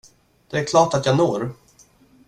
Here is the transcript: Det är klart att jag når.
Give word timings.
Det 0.47 0.59
är 0.59 0.65
klart 0.65 0.93
att 0.93 1.05
jag 1.05 1.17
når. 1.17 1.49